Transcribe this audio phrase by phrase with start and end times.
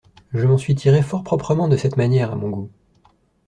[0.33, 2.71] Je m'en suis tiré fort proprement de cette manière, à mon goût.